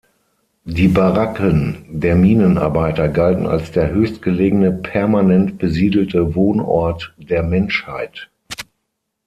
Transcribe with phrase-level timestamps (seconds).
[0.65, 8.31] Die Baracken der Minenarbeiter galten als der höchstgelegene permanent besiedelte Wohnort der Menschheit.